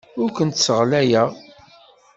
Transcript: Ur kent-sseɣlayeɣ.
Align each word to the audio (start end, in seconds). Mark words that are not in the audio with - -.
Ur 0.21 0.29
kent-sseɣlayeɣ. 0.37 1.29